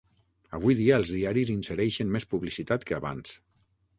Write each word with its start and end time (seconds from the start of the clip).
Avui 0.59 0.77
dia 0.79 0.95
els 1.01 1.09
diaris 1.17 1.51
insereixen 1.57 2.09
més 2.15 2.27
publicitat 2.33 2.87
que 2.89 2.99
abans. 3.01 3.37